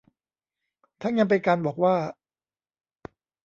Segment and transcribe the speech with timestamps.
[1.01, 1.95] ทั้งยังเป็นการบอกว่า